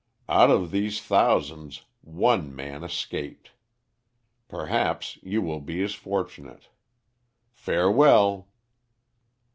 [0.27, 3.51] Out of these thousands one man escaped.
[4.47, 6.69] Perhaps you will be as fortunate.
[7.51, 8.47] Farewell!'